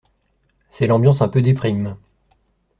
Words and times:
C'est 0.69 0.87
l'ambiance 0.87 1.21
un 1.21 1.27
peu 1.27 1.43
déprime. 1.43 1.95